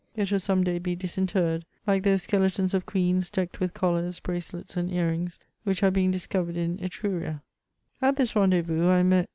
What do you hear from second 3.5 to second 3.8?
with